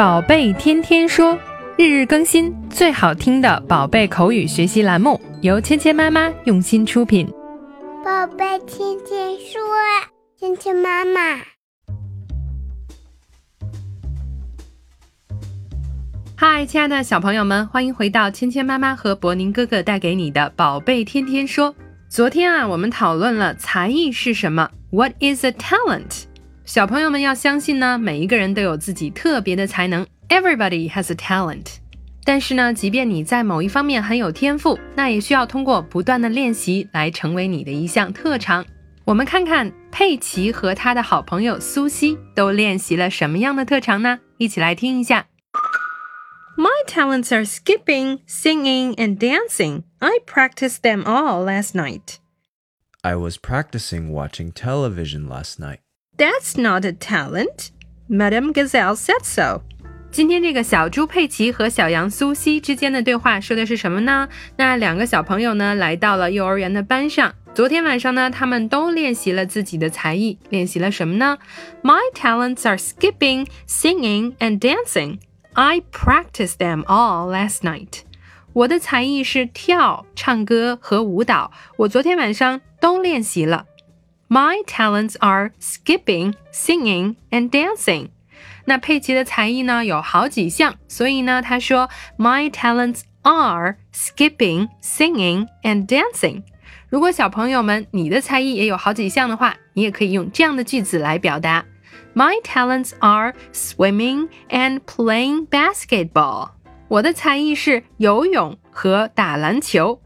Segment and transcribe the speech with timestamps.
[0.00, 1.38] 宝贝天天说，
[1.76, 7.28] 日日更新，最好听的宝贝口语学习栏目，由芊芊妈妈用心出品。
[8.02, 9.60] 宝贝天天说，
[10.38, 11.42] 芊芊妈妈。
[16.34, 21.74] 嗨，亲爱的小朋友们，欢迎回到芊芊妈妈和博宁哥哥带给你的宝贝天天说。
[22.08, 26.29] 昨天啊，我们讨论了才艺是什么，What is a talent？
[26.69, 31.77] 小朋友们要相信呢，每一个人都有自己特别的才能，Everybody has a talent。
[32.23, 38.65] 但是呢，即便你在某一方面很有天赋，那也需要通过不断的练习来成为你的一项特长。
[39.03, 44.19] 我们看看佩奇和他的好朋友苏西都练习了什么样的特长呢？
[44.39, 45.27] 一起来听一下。
[46.57, 49.83] My talents are skipping, singing, and dancing.
[49.99, 52.15] I practiced them all last night.
[53.01, 55.79] I was practicing watching television last night.
[56.16, 57.70] That's not a talent.
[58.08, 59.62] Madame Gazelle said so.
[60.10, 64.28] 今天这个小猪佩奇和小羊苏西之间的对话说的是什么呢？
[64.56, 67.34] 那两个小朋友呢来到了幼儿园的班上。
[67.54, 71.38] 昨天晚上呢，他们都练习了自己的才艺，练习了什么呢
[71.82, 75.18] ？My talents are skipping, singing, and dancing.
[75.54, 78.00] I practiced them all last night.
[78.52, 83.66] 我的才艺是跳、唱歌和舞蹈，我昨天晚上都练习了。
[84.29, 88.09] My talents are skipping, singing, and dancing.
[88.65, 96.43] 那佩奇的才艺呢有好几项，所以呢他说 My talents are skipping, singing, and dancing.
[96.89, 101.65] 如果小朋友们你的才艺也有好几项的话，你也可以用这样的句子来表达。
[102.15, 106.51] My talents are swimming and playing basketball.
[106.87, 110.01] 我的才艺是游泳和打篮球。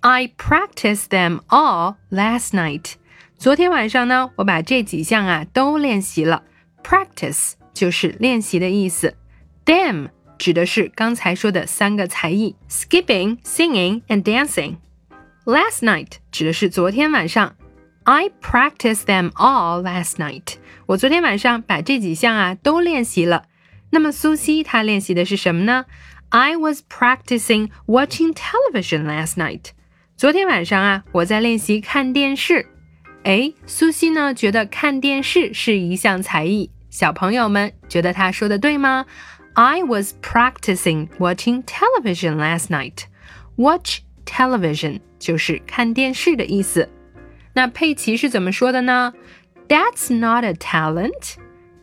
[0.00, 2.94] I practiced them all last night.
[3.40, 6.42] 昨天晚上呢，我把这几项啊都练习了。
[6.82, 9.16] Practice 就是练习的意思，
[9.64, 17.56] them 指的是刚才说的三个才艺：skipping、singing and dancing。Last night 指的是昨天晚上。
[18.04, 20.54] I practiced them all last night。
[20.86, 23.46] 我昨天晚上把这几项啊都练习了。
[23.90, 25.86] 那么苏西她练习的是什么呢？
[26.28, 29.70] I was practicing watching television last night。
[30.16, 32.66] 昨天晚上啊，我在练习看电视。
[33.23, 34.33] 哎，苏西呢？
[34.33, 36.71] 觉得看电视是一项才艺。
[36.89, 39.05] 小朋友们觉得他说的对吗
[39.53, 43.03] ？I was practicing watching television last night.
[43.57, 46.89] Watch television 就是看电视的意思。
[47.53, 49.13] 那佩奇是怎么说的呢
[49.67, 51.35] ？That's not a talent.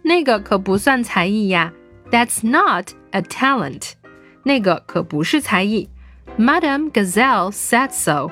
[0.02, 1.72] 那个可不算才艺呀。
[2.10, 3.92] That's not a talent.
[4.42, 5.88] 那个可不是才艺。
[6.36, 8.30] Madam Gazelle said so.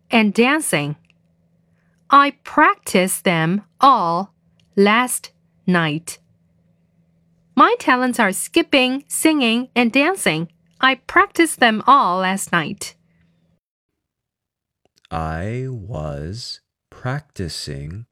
[0.09, 0.95] and dancing.
[2.07, 4.29] I practiced them all
[4.75, 5.33] last
[5.68, 6.20] night.
[7.56, 10.50] My talents are skipping, singing, and dancing.
[10.80, 12.96] I practiced them all last night.
[15.10, 18.06] I was practicing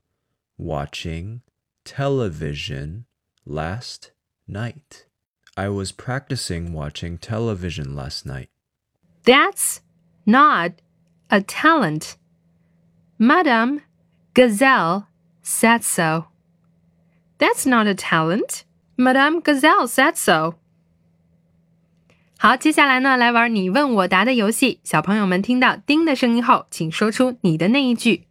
[0.57, 1.41] watching
[1.83, 3.05] television
[3.45, 4.11] last
[4.47, 5.05] night.
[5.57, 8.49] I was practicing watching television last night.
[9.23, 9.81] That's
[10.25, 10.73] not
[11.29, 12.17] a talent.
[13.17, 13.81] Madame
[14.33, 15.07] Gazelle
[15.41, 16.27] said so.
[17.38, 18.64] That's not a talent.
[18.96, 20.56] Madame Gazelle said so.
[22.38, 24.80] 好，接下来呢，来玩你问我答的游戏。
[24.82, 28.26] 小朋友们听到“叮”的声音后，请说出你的那一句。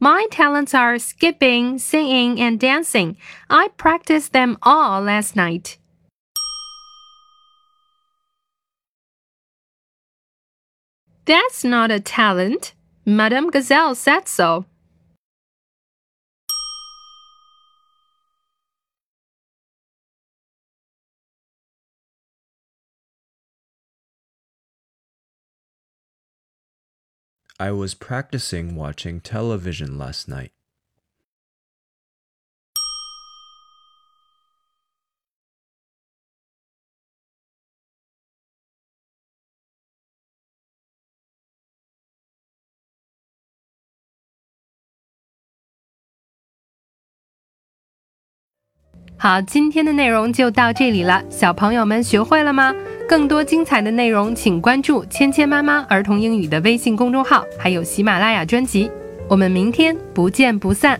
[0.00, 3.16] My talents are skipping, singing, and dancing.
[3.48, 5.76] I practiced them all last night.
[11.26, 12.72] That's not a talent.
[13.04, 14.64] Madame Gazelle said so.
[27.58, 30.50] I was practicing watching television last night.
[49.20, 52.72] 好，今天的内容就到这里了，小朋友们学会了吗？
[53.13, 58.89] 更多精彩的内容，请关注“芊芊妈妈儿童英语”的微信公众号，还有喜马拉雅专辑。
[59.29, 60.99] 我们明天不见不散。